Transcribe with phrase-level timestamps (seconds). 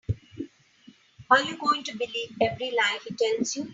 [1.29, 3.69] Are you going to believe every lie he tells you?